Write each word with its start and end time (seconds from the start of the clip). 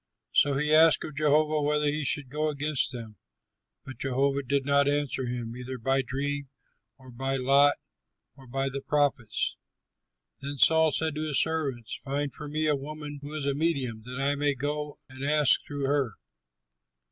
So 0.33 0.57
he 0.57 0.73
asked 0.73 1.03
of 1.03 1.15
Jehovah 1.15 1.61
whether 1.61 1.85
he 1.85 2.03
should 2.03 2.31
go 2.31 2.49
against 2.49 2.91
them, 2.91 3.17
but 3.85 3.99
Jehovah 3.99 4.41
did 4.41 4.65
not 4.65 4.87
answer 4.87 5.27
him 5.27 5.55
either 5.55 5.77
by 5.77 6.01
dream 6.01 6.49
or 6.97 7.11
by 7.11 7.35
lot 7.37 7.75
or 8.35 8.47
by 8.47 8.67
the 8.69 8.81
prophets. 8.81 9.55
Then 10.39 10.57
Saul 10.57 10.91
said 10.91 11.13
to 11.13 11.27
his 11.27 11.39
servants, 11.39 11.99
"Find 12.03 12.33
for 12.33 12.47
me 12.47 12.65
a 12.65 12.75
woman 12.75 13.19
who 13.21 13.35
is 13.35 13.45
a 13.45 13.53
medium, 13.53 14.01
that 14.05 14.19
I 14.19 14.33
may 14.33 14.55
go 14.55 14.95
and 15.07 15.23
ask 15.23 15.61
through 15.67 15.85
her." 15.85 16.15